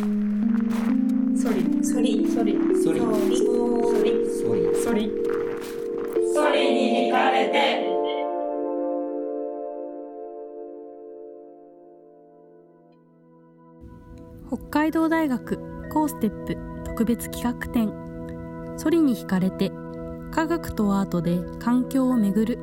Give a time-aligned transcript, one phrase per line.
[0.00, 0.06] ソ
[1.52, 5.10] リソリソリソリソリソリソリソリ
[6.34, 7.86] ソリに惹かれて。
[14.48, 15.58] 北海道大学
[15.90, 16.56] コーステップ
[16.86, 17.92] 特別企画展。
[18.78, 19.70] ソリに惹かれて
[20.30, 22.58] 科学とアートで環境をめぐる。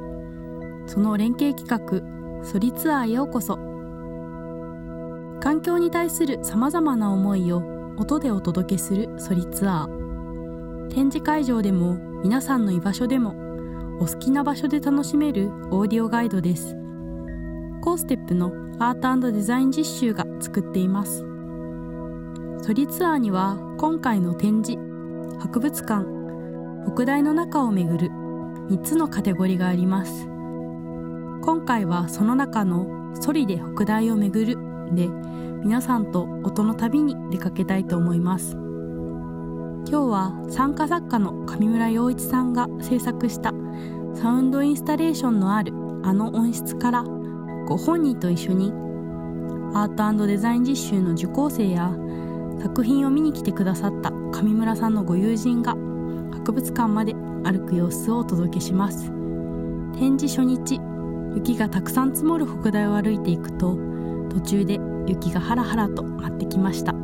[0.88, 3.67] その連携企画ソリツアーへようこそ
[5.48, 7.64] 環境に対するさまざまな思いを
[7.96, 10.90] 音でお届けするソリツアー。
[10.90, 13.34] 展示会場でも皆さんの居場所でも
[14.02, 16.76] お好きな場所で楽しめるオーディオガイドです。
[17.82, 21.24] コーステップのアートデザイン実習が作っています。
[22.62, 24.78] ソリツアーには今回の展示
[25.40, 26.06] 博物館
[26.94, 28.10] 北大の中をめぐる
[28.70, 30.26] 3つのカテゴリーがあります。
[31.42, 34.58] 今回はその中の「ソリで北大をめぐる」
[34.94, 35.10] で
[35.64, 38.58] 皆さんと音の旅に出かけたいと思います。
[39.90, 43.54] 今日は参加作家の上村陽一さんが制作した
[44.14, 45.72] サウンドインスタレーションのある
[46.04, 47.04] あの音質から
[47.68, 48.74] ご本人と一緒に
[49.74, 51.96] アートデザイン実習の受講生や
[52.62, 55.76] 作品を見に来てくださった上村さんのご友人が
[56.34, 59.12] 博物館まで歩く様子をお届けします。
[59.98, 60.80] 展示初日
[61.36, 63.78] 雪がたくさん積もる北大を歩いていくと
[64.30, 66.92] 途中で雪がハラハラと舞ってきました。
[66.92, 66.96] い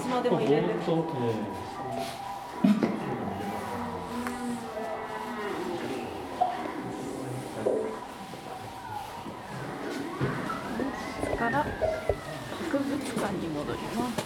[0.00, 0.66] つまでも入れる。
[11.36, 14.25] から博物館に戻ります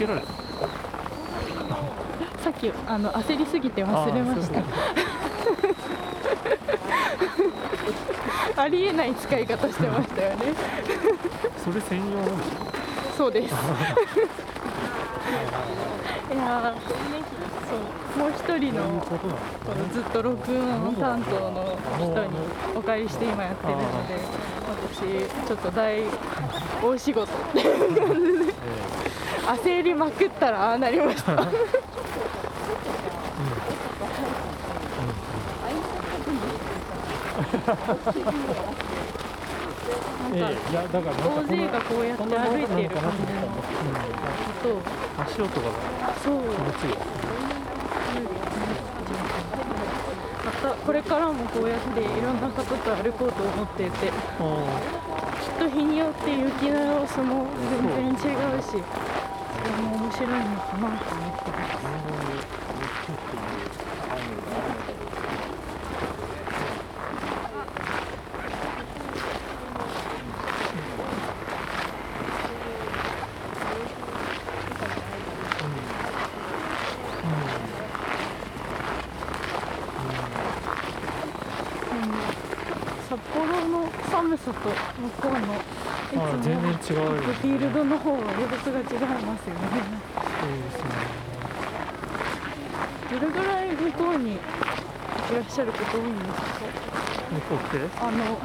[0.00, 0.26] けられた。
[2.42, 4.62] さっきあの焦りすぎて忘れました。
[8.62, 10.54] ありえない使い方してましたよね。
[11.62, 12.04] それ専用
[13.16, 13.54] そうです。
[13.54, 13.58] い
[16.36, 16.80] やー
[17.68, 17.78] そう
[18.18, 19.28] もう一人のこのこ
[19.78, 22.30] のずっと録音担当の人に
[22.74, 24.14] お借りして今やってるので
[24.92, 25.02] 私
[25.46, 26.02] ちょっと大
[26.82, 28.39] 大仕事っていう感じで
[29.54, 31.32] 焦りまくったらああなりました。
[40.32, 40.38] ええ
[40.70, 42.30] いやだから大勢がこうやって歩
[42.62, 43.26] いてる感じの
[44.62, 44.80] と
[45.22, 45.66] 足音が
[46.22, 46.94] そう気持ちいい
[50.44, 52.40] またこれからもこうやっていろん。
[52.40, 54.12] な方と歩こうと思っていてきっ
[55.58, 57.46] と日によって雪の様子も
[57.82, 58.82] 全然違うし
[60.20, 60.44] 白い。
[60.44, 61.80] のかなと思ってます
[83.08, 85.40] 札幌の寒さと向こうの
[86.12, 86.78] い。
[86.78, 88.24] つもフィールドの方は様
[88.58, 89.24] 子が違い。
[89.24, 90.09] ますよね
[90.40, 90.88] そうですね
[93.10, 94.38] どれぐらい向こうにい
[95.34, 96.40] らっしゃること多いんですか？
[97.30, 97.86] 向こうって？
[98.00, 98.38] あの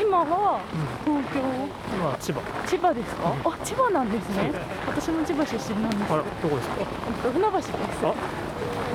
[0.00, 0.60] 今は
[1.04, 1.40] 東京、
[1.92, 2.94] 今千葉千葉。
[2.94, 4.52] ですか、あ千葉なんですね。
[4.86, 6.12] 私も千葉出身なんです。
[6.12, 6.76] あらどこですか？
[6.80, 6.86] えっ
[7.22, 7.68] と船橋です。
[8.04, 8.14] あ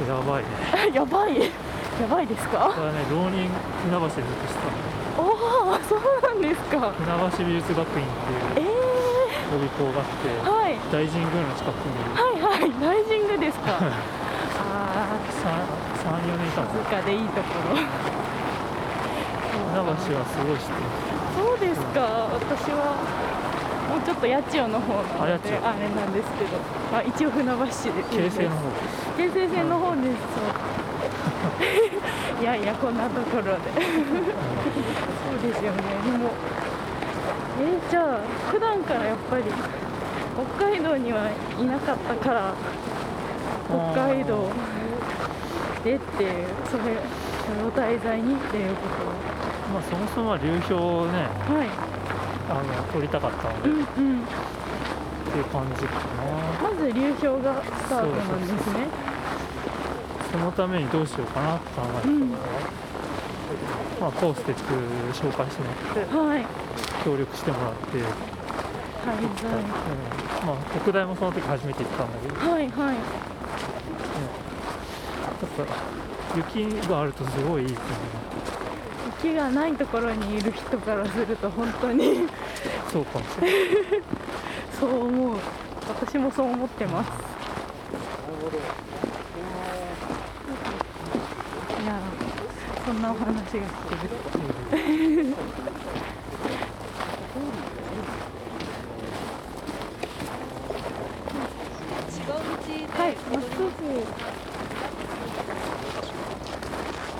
[0.07, 0.43] やばい。
[0.43, 0.49] ね
[0.93, 1.39] やばい。
[1.39, 2.69] やばいですか？
[2.73, 3.49] これはね浪人
[3.85, 5.29] 船橋でずっとしてたの。
[5.29, 5.31] お
[5.71, 6.91] おそうなんですか。
[6.91, 7.07] 船
[7.37, 8.09] 橋美術学院っ
[8.55, 8.69] ていう。
[8.69, 8.74] え
[9.55, 10.75] 予備校があってー、はい。
[10.91, 13.79] 大神宮の近くにはいはい大神宮ですか。
[13.79, 13.87] あ
[15.07, 16.67] あ34年いたの。
[16.75, 17.79] 静かでいいところ。
[19.71, 20.83] 船橋はすごい知って
[21.39, 22.27] そうですか。
[22.35, 22.99] 私は
[23.87, 26.57] もうちょっと八千代の方なのであれなんですけど、
[26.91, 28.67] まあ、一応船橋市で京成の方
[29.15, 30.19] 京成線の方です。
[32.41, 33.71] いやいやこんなところで。
[33.71, 33.87] そ
[35.31, 35.79] うですよね。
[36.03, 36.31] でも
[37.61, 38.19] えーじゃあ
[38.51, 39.43] 普段からやっぱり
[40.57, 41.29] 北海道には
[41.59, 42.53] いなかったから
[43.93, 44.49] 北海道
[45.83, 49.05] でっていうそれを題材にっていうこと。
[49.73, 51.67] まあそもそもは流氷をねはい。
[52.47, 54.21] あの撮りたかったので、うんっうん。
[55.31, 56.69] ていう感じかな。
[56.69, 58.87] まず流氷がスタートなんですね。
[60.31, 62.31] そのためにどうしようかなって考えてたから、うん
[63.99, 64.61] まあコーステック
[65.13, 66.45] 紹介してもらってはい。
[67.03, 68.05] 協力してもらって、うん。
[68.05, 69.25] 滞
[70.45, 72.35] まあ国大もその時初めて行ったんだけど。
[72.35, 72.95] 在はいはい。
[72.95, 73.01] や
[75.45, 75.73] っぱ
[76.37, 77.93] 雪があるとすごいいいですよね
[79.23, 82.27] 雪がないところにいる人からすると本当に。
[82.91, 84.03] そうかもしれない。
[84.79, 85.37] そう思う。
[85.87, 87.09] 私もそう思ってます。
[91.83, 91.99] いや
[92.85, 94.13] そんなお話が聞ける
[102.93, 103.65] はいまっすぐ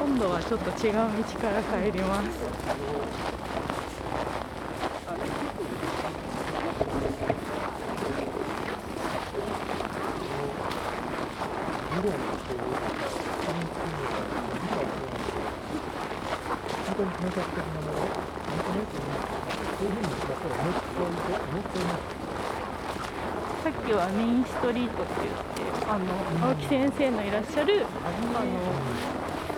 [0.06, 1.00] 今度はちょっと違う道
[1.40, 3.75] から帰ります
[17.36, 17.44] もう
[23.62, 26.06] さっきはメインストリートって言ってあの
[26.48, 28.40] 青木先生のいらっしゃるあの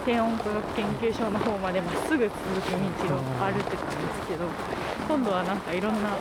[0.07, 2.71] 低温科学研究所の方までまっすぐ続く
[3.05, 4.49] 道を歩いてたんですけど
[5.07, 6.17] 今度はなんかいろんな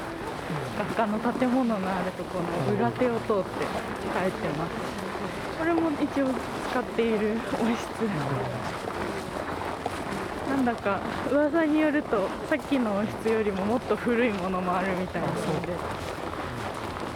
[0.76, 2.38] 学科の建物のあるとこ
[2.68, 3.64] の裏手を通って
[4.12, 4.76] 帰ってます。
[5.58, 6.28] これも一応
[6.68, 8.85] 使っている温室。
[10.56, 11.00] なんだか
[11.30, 16.16] 噂によるとさっきの温室よりももっと古いものもあるみたいなので。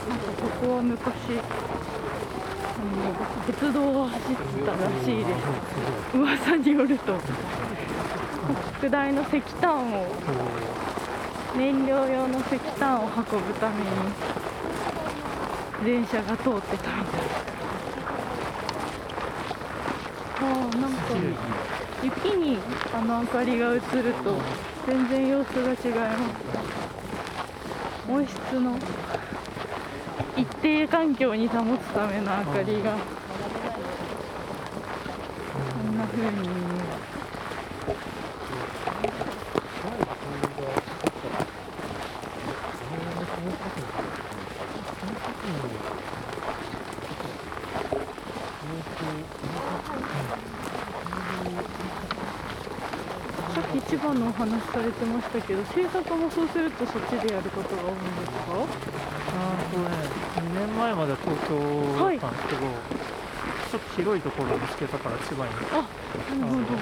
[0.08, 1.06] なんかここは昔
[2.78, 3.14] あの
[3.46, 7.14] 鉄道が走ってたらしいです噂によると
[8.76, 10.06] 特大の石炭を
[11.58, 13.88] 燃料用の石炭を運ぶために
[15.86, 17.22] 電車が通ってたみたい
[20.40, 22.58] あーなんか雪に
[22.94, 23.82] あの明かりが映る
[24.24, 24.38] と
[24.88, 26.78] 全然様子が違います。
[28.10, 28.78] 温室の
[30.38, 32.98] 一定環境に保つための明かりがこ
[35.92, 36.54] んな風に見える
[53.54, 58.54] さっき千葉のお話されてましたけど制作もそうするとそっちでやることが多いんですか？
[58.54, 59.90] あーとね。
[60.38, 65.50] 2年前までは東京だったんですけど、ちょっと広いところを見つけたから千葉に。
[65.74, 65.82] あ
[66.38, 66.78] なるほど。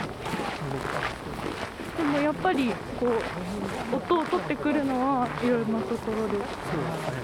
[1.95, 6.33] でもやっぱりこう音を取ってくるのはいろんなところで。
[6.33, 7.24] そうですね。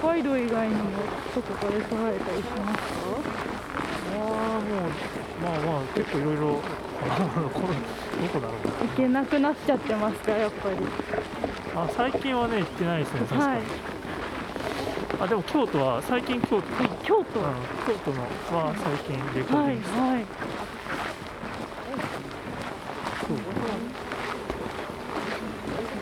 [0.00, 0.82] 北海道以外にも
[1.34, 2.82] どこかで撮られたりしますか？
[4.16, 4.90] ああもう
[5.42, 6.60] まあまあ結構いろいろ
[8.20, 10.76] どこだろう行けなくなっちゃってますかやっぱり。
[11.76, 13.60] あ最近はね行ってないですね確かに、はい。
[15.20, 16.62] あでも京都は最近京都、うん、
[17.04, 17.40] 京都？
[17.40, 17.54] は
[17.86, 20.24] 京都のは最近レコーディいングした、はい。
[23.26, 23.36] そう。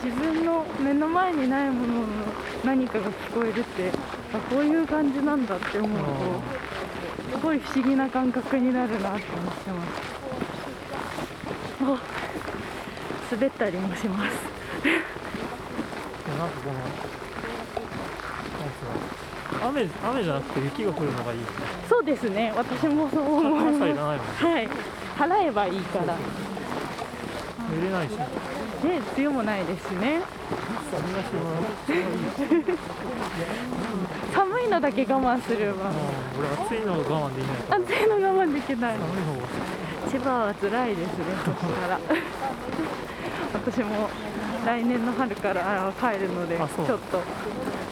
[0.03, 2.07] 自分の目の前にないものの
[2.63, 3.91] 何かが聞こえるって
[4.33, 10.16] あこういう感じなんだって思うとすごい不思議な感覚になるなって思ってます
[11.93, 11.99] あ
[13.31, 14.33] 滑ったりもします。
[16.37, 16.79] なんかこの
[19.69, 21.65] 雨雨じゃなくて雪が降るのがいいですね。
[21.89, 22.53] そうですね。
[22.55, 23.47] 私もそう思
[23.87, 24.43] います。
[24.43, 24.69] はい。
[25.17, 26.15] 払えばいいから。
[27.69, 28.11] 寝れないし。
[28.11, 28.27] ね
[28.99, 30.21] ね強もないですしね。
[34.33, 35.89] 寒いのだけ我慢すれば。
[35.89, 35.95] うん
[36.37, 38.97] 俺暑いの我慢できない暑いの我慢できない。
[38.97, 39.47] 寒い方が
[40.09, 41.99] 千葉は辛いですねそしたら。
[43.53, 44.09] 私も
[44.65, 47.21] 来年の春からあ帰るのでちょっと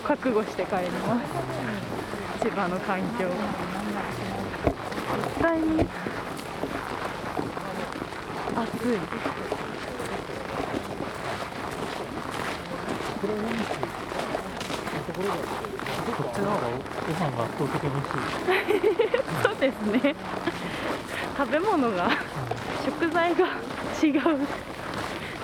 [0.04, 2.44] 覚悟して帰ります。
[2.44, 3.28] 千葉の環境。
[5.24, 5.88] 絶対に
[8.56, 8.98] 暑い。
[16.16, 18.96] こっちの方がご飯が圧倒的に美味しい。
[19.44, 20.16] そうですね
[21.38, 22.10] 食べ物が
[22.86, 23.46] 食材が
[24.02, 24.48] 違う。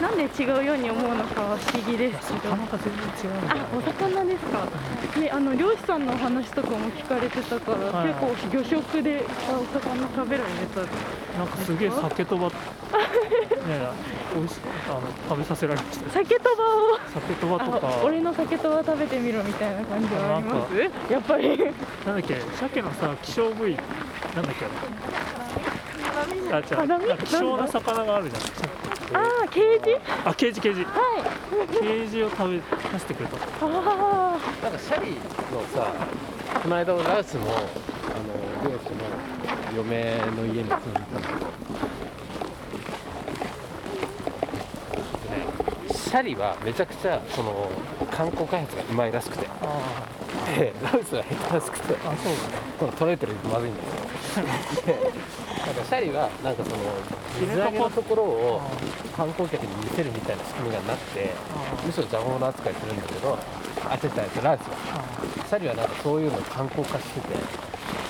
[0.01, 2.49] なんで違うように思うのかは不思議ですけど。
[2.49, 4.65] 魚が全然違うあ、お魚ですか。
[5.19, 8.09] ね、あの漁師さんのお話とかも聞かれてたから、はい。
[8.09, 10.79] はい結構魚食であお魚食べられた。
[11.37, 12.47] なんかすげえ酒とば。
[12.47, 12.51] い
[13.69, 13.93] やいや
[14.33, 16.09] 美味しいあの食べさせられました。
[16.11, 16.97] 酒とばを。
[17.13, 17.87] 酒とばとか。
[17.87, 21.13] あ、俺の酒とば食べてみろみたいな感じはあります。
[21.13, 21.59] やっぱり。
[22.07, 23.75] なんだっけ鮭のさ希少部位。
[24.35, 24.65] なんだっけ
[26.51, 28.41] あれあ違ハラミうなんか希少な魚があるじゃん。
[29.13, 29.95] あー、ケージ？
[30.25, 30.83] あケージケージ。
[30.85, 30.93] はい。
[31.67, 33.69] ケージを食べさせてくれたあ
[34.63, 35.19] なんかシャリの
[35.73, 35.93] さ
[36.63, 37.59] この間ラウスのあの
[38.71, 38.97] 漁師の
[39.77, 41.45] 嫁の家に住んでたんだけどね
[45.93, 47.69] シャリはめちゃくちゃその
[48.11, 49.47] 観光開発がうまいらしくて。
[49.61, 49.79] あ
[50.57, 51.95] でラウスは下手らしくて。
[52.07, 52.39] ああそうだ。
[52.39, 52.39] ね
[52.79, 53.91] この取れてるまずいんですよ。
[54.00, 54.00] で
[54.35, 56.77] なんかシャリはなんかその
[57.39, 58.61] 水揚げのところを
[59.15, 63.37] 観光客に見せるみたいな仕組みがなってあむしろ邪魔者扱いするんだけど
[63.85, 64.77] あ違う違うラウスは。
[64.95, 67.27] あシャリはなんかそういうのを観光化してて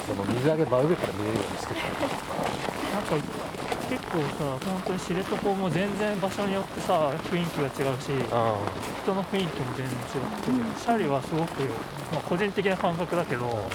[0.07, 3.15] その水揚げ真上から見えるようにしててなんか
[3.89, 8.55] 結構さ本当に知床も全然場所によってさ雰囲気が違うしあ
[9.03, 11.63] 人の雰囲気も全然違って、シャリはすごく、
[12.13, 13.69] まあ、個人的な感覚だけど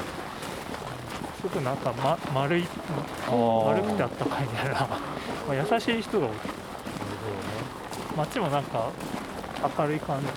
[1.46, 2.64] すごくなんか、ま、丸い
[3.30, 4.98] 丸くてあったかいみたいな、 ま
[5.50, 6.32] あ、優しい人が多い
[8.16, 8.90] 街もなんか
[9.78, 10.32] 明るい感じで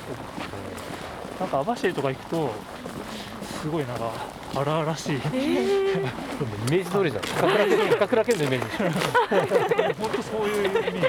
[1.40, 2.52] なんか網走とか行くと
[3.62, 4.12] すごいなんか
[4.56, 5.16] 荒々しい。
[5.18, 5.20] イ
[6.70, 7.24] メージ通りじゃん。
[7.24, 8.66] 高倉健高倉健のイメージ。
[8.66, 11.08] でしょ本当そういうイメージ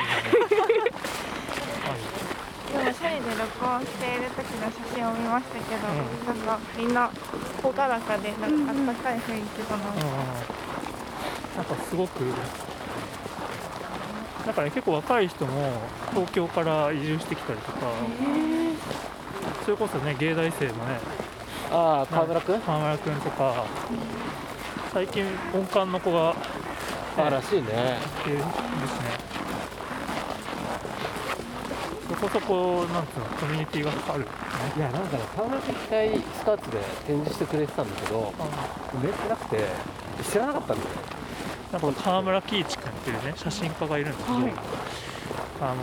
[2.72, 6.46] だねでもシャリで録音している時の写真を見ましたけど、なん。
[6.46, 7.10] かみんな
[7.62, 10.00] 朗らかでなんかあったかい雰囲気だな、うん。
[11.56, 12.20] なんかすごく
[14.46, 15.72] なんかね結構若い人も
[16.10, 17.78] 東京から移住してきたりとか。
[19.64, 20.98] それこそね芸大生のね。
[21.70, 23.64] ああ川村君河村君とか。
[24.92, 25.24] 最近
[25.54, 26.34] 音感の子が。
[27.18, 27.98] ああらしいね。
[28.26, 28.38] いる
[32.20, 34.26] こそこなんつうのコミュニティがある
[34.76, 38.34] いやなんかね川村君一回スカーツで展示してくれてたんだけど
[39.02, 39.64] 売れてなくて
[40.30, 40.96] 知らなかったんだよね。
[41.72, 44.52] なんか河村喜一君っていうね写真家がいるんだけど、はい。
[45.62, 45.74] あ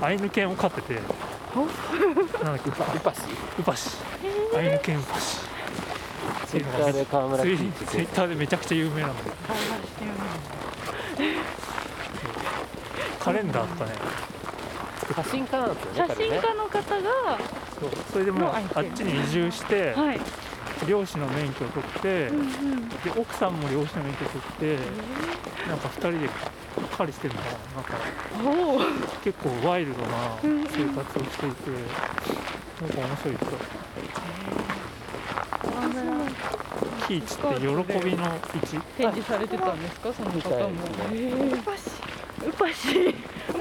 [0.00, 3.20] のアイヌ犬を飼っててなんだっけウパシ
[3.58, 3.90] ウパシ
[4.56, 5.38] アイヌ犬ウパシ
[6.46, 9.32] ツイッターで川村ツイ君ってツイッターでめちゃくちゃ有名なんだよ。
[13.20, 13.92] カレンダーとかね
[15.22, 17.38] 写真家なんですよね写真家の方が、
[17.80, 20.20] そうそれでもうあっちに移住してはい。
[20.86, 22.88] 漁師の免許を取ってうんうん。
[22.88, 24.78] で奥さんも漁師の免許を取って
[25.68, 26.28] なんか2人で
[26.96, 27.98] 狩りしてるのかななんか。
[29.24, 30.66] 結構ワイルドなうんうん。
[30.68, 31.70] 生活をしていて
[32.80, 33.46] なんか面白い人
[37.08, 37.66] 喜一って喜
[38.04, 38.24] びの
[38.62, 40.82] 一展示されてたんですか、その方も。
[40.84, 41.58] ですねへー
[42.48, 42.52] ウ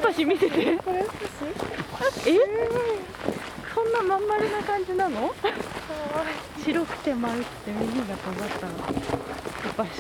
[0.08, 0.24] パシ。
[0.24, 0.34] ウパシ。
[0.34, 0.78] ウパシ見せて。
[0.78, 2.30] これウパシ。
[2.32, 2.40] え？
[3.76, 5.34] そんなまん丸な感じなの？
[6.64, 8.74] 白くて丸くて耳が尖ったの。
[8.74, 8.78] ウ
[9.76, 9.92] パシ。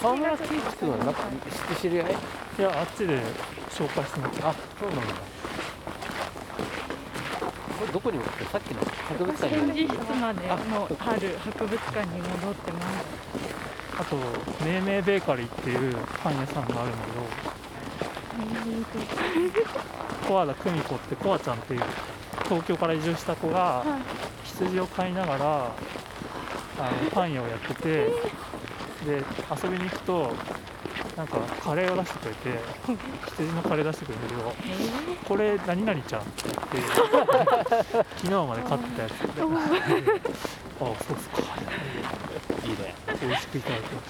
[0.00, 2.12] 川村圭一君はなんか知って知り合い？
[2.58, 3.18] いやあっちで
[3.70, 5.04] 紹介してもらったあそうなんだ
[7.78, 12.84] これどこにもってさっきの博物館展に示室までのある博物館に戻ってます。
[13.98, 14.16] あと
[14.64, 17.26] めいめいベーカリーっていうパン屋さんがあるんだけど
[20.28, 21.80] コアラ久美子ってコアちゃんっていう
[22.44, 23.84] 東京から移住した子が
[24.44, 25.44] 羊を飼いながら
[26.78, 28.12] あのパン屋をやっててで
[29.62, 30.32] 遊びに行くと
[31.16, 32.58] なんかカレーを出してくれて
[33.36, 34.54] 羊のカレー出してくれるんだけど
[35.28, 36.90] これ何々ちゃんって言って
[38.16, 39.12] 昨日まで飼ってたやつ。
[39.12, 39.42] で
[40.80, 41.38] あそうっすか。
[42.64, 42.94] いいね。
[43.22, 44.04] 美味しくいただきまし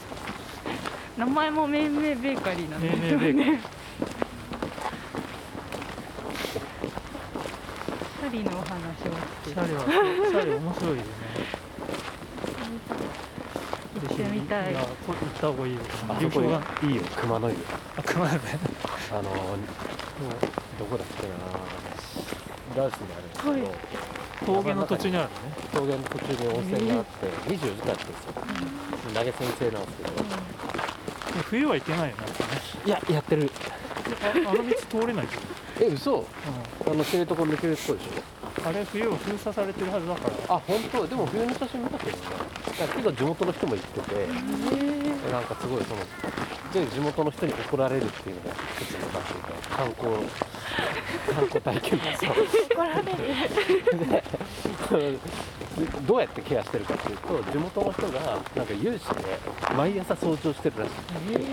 [1.19, 3.84] 名前もめいめいベーカリーなんたですめいめいベーカリー
[8.21, 9.13] シャリのお話を
[9.45, 11.03] シャリはシャリ面白いよね
[14.09, 16.47] 行ってみたいやこ行った方がいいよあそこが
[16.83, 17.57] いいよ熊の湯
[17.97, 18.33] あ熊だ。
[18.35, 18.41] ね
[19.13, 19.23] あの
[20.79, 21.05] どこだ。
[21.05, 21.35] っけな
[22.77, 23.43] ラウスにあるんです
[24.41, 25.35] けど、峠の途中にあるね
[25.73, 28.33] 峠の途中に温泉があって24時間やってるんですよ
[29.15, 30.11] 投げ先生なんですけど
[31.45, 32.29] 冬は行けないよねね
[32.87, 33.51] いややってる
[34.23, 35.41] ああの道通れないでしょ、
[35.81, 36.19] え嘘。
[36.19, 36.25] う
[36.87, 38.63] あの知床抜けるとこでしょ。
[38.63, 40.55] ん、あれ冬は封鎖されてるはずだから。
[40.57, 41.07] あ本当？
[41.07, 42.23] でも冬の写真見たけどね
[42.77, 42.81] い。
[42.81, 44.27] や結構地元の人も言ってて
[45.33, 46.01] なんかすごいその
[46.73, 50.11] で地元の人に怒られるっていうのが一つのなんていうか観光
[51.35, 52.33] 観光体験ですよ
[52.75, 53.19] 怒られる。
[55.75, 59.39] でどうやってケアしてるかっていうと地元の人がなんか有志で
[59.77, 60.93] 毎朝掃除をしてるらしい。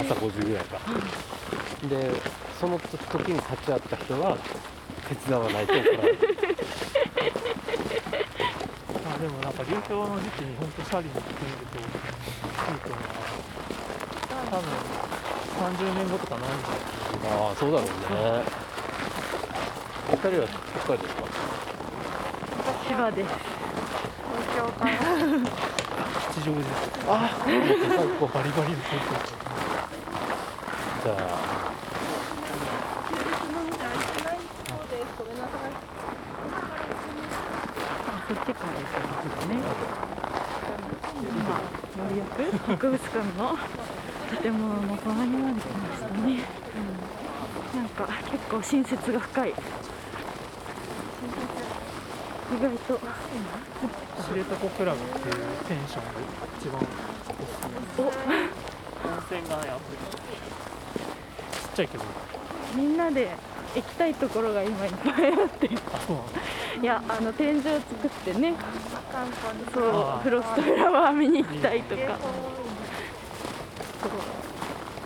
[0.01, 0.81] 朝5時ぐらいから
[1.89, 2.11] で
[2.59, 4.38] その時に立ち会った人は
[5.09, 6.17] 手伝わないと怒られる。
[9.13, 11.85] あでもなんか流氷の時期に本当シャリに来てみるといい
[12.79, 13.01] と思う。
[14.29, 14.63] な多分
[15.61, 17.91] 30年後とかないんじゃないああそうだろうね。
[20.09, 20.47] お二人は
[20.83, 21.23] 北海道ですか？
[22.88, 23.29] 千葉です。
[23.29, 24.91] 東京から。
[26.31, 26.63] 吉祥寺
[27.13, 27.50] ああ最
[28.19, 29.41] 高バリバリの東京。
[31.03, 31.50] じゃあ
[38.31, 39.55] あそっちからですね。
[41.21, 41.59] 今
[42.03, 42.29] 森役
[42.65, 43.43] 博物館の
[44.41, 46.39] 建物の隣まで来ましたね、
[47.75, 49.50] なんか結構親切が深い。
[49.50, 49.53] 意
[52.61, 53.00] 外と。
[53.00, 55.35] 知床クラブっていう
[55.67, 56.11] ペンションが
[56.57, 56.81] 一番お
[57.45, 57.67] すす
[58.27, 58.33] め。
[59.03, 59.83] 温泉がねあって。
[61.67, 62.03] ちっちゃいけど。
[62.75, 63.35] みんなで
[63.75, 65.69] 行きたいところが今いっぱいあって。
[65.93, 66.29] あそうなの
[66.80, 68.54] いやあの展示を作ってね。
[69.74, 72.18] そうフロストフラワー見に行きたいとか。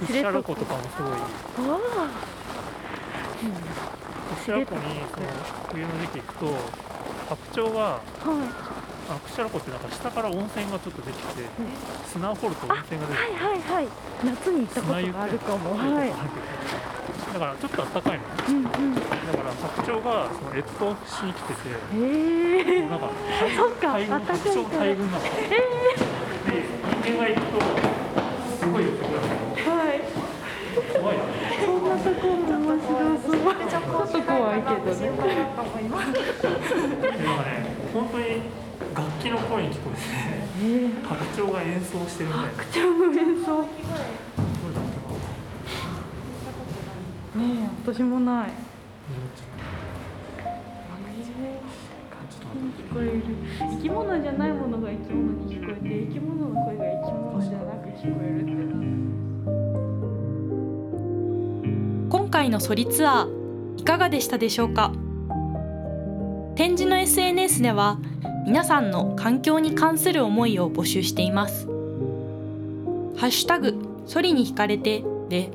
[0.02, 1.12] 屈斜路湖とかもすごい。
[1.12, 1.80] あ
[4.38, 5.28] 屈斜路湖にその
[5.72, 6.46] 冬の時期行くと
[7.30, 8.00] 白鳥があはい。
[9.10, 11.44] あ屈斜路湖ってなんか下から温泉がちょっとできて
[12.12, 13.88] 砂を掘ると温泉が出てはいはいはい。
[14.24, 15.76] 夏に行ったことがあるかも。
[15.76, 16.14] はい
[17.36, 18.24] だからちょっとあったかいの。
[18.24, 18.96] ねうんうん。
[18.96, 19.12] だか
[19.44, 23.12] ら白鳥がその越冬しに来ててへえもうなんか
[23.92, 25.29] 大群白鳥大群なの、で
[27.03, 27.60] 人間が行くと
[28.55, 28.88] すごい。
[28.88, 30.00] よはい。
[30.96, 31.24] 怖いな
[31.60, 33.44] そんなところ面白そう。
[33.68, 35.64] ちょっと怖いけどねでなんか
[37.44, 37.51] ね
[37.92, 38.24] 本当に
[38.96, 40.01] 楽器の声に聞こえて
[40.57, 43.62] えー、白鳥が演奏してるみたいな白鳥の演奏
[47.36, 48.50] ねえ私もない。
[48.50, 48.52] 聞
[52.92, 53.22] こえる
[53.60, 58.52] 生き物じゃないものが生き物に聞こえて生き物の声が生き物じゃなく聞こえるって
[62.10, 64.92] 今回のソリツアーいかがでしたでしょうか？
[66.56, 68.00] 展示の SNS では
[68.48, 71.68] 皆さんの環境に関する思いを募集しています。
[73.18, 73.76] ハッシュタグ
[74.08, 75.52] ソリに惹かれてで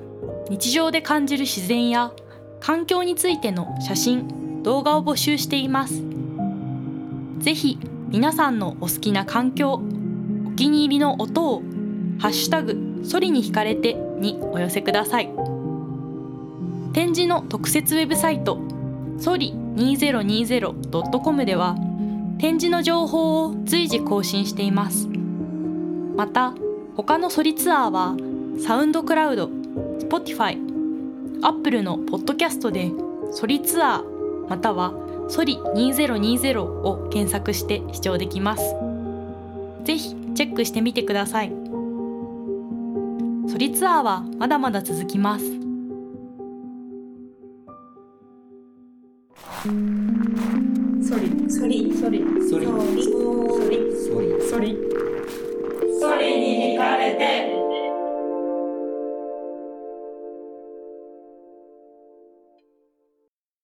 [0.49, 2.13] 日常で感じる自然や
[2.61, 6.03] 環境についての写真動画を募集しています。
[7.39, 9.81] ぜひ皆さんのお好きな環境
[10.47, 11.63] お気に入りの音を
[12.19, 15.31] ハッシュタグソリに惹かれてにお寄せください。
[16.93, 18.59] 展示の特設ウェブサイト
[19.19, 21.77] ソリ 2020.com では
[22.39, 25.09] 展示の情報を随時更新しています。
[26.17, 26.53] また
[26.97, 28.17] 他のソリツアーは
[28.67, 29.47] サウンドクラウド、
[30.01, 30.59] Spotify、
[31.43, 32.93] Apple のポッドキャストで
[33.33, 34.05] 「ソリツアー」
[34.49, 34.93] または
[35.29, 38.77] 「ソリ2020」を検索して視聴できます。
[39.85, 41.53] ぜひチェックしてみてください。
[43.49, 45.45] ソリツアーはまだまだ続きます。
[51.03, 54.77] ソリソリソリソリソリソリソリ
[56.01, 57.60] ソリに惹かれて。